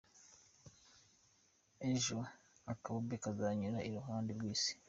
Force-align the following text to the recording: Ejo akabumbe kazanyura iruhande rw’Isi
Ejo 1.91 2.17
akabumbe 2.71 3.15
kazanyura 3.23 3.77
iruhande 3.89 4.29
rw’Isi 4.37 4.73